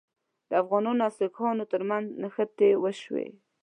د 0.49 0.51
افغانانو 0.63 1.01
او 1.05 1.11
سیکهانو 1.19 1.69
ترمنځ 1.71 2.05
نښتې 2.21 2.69
وشوې. 2.83 3.27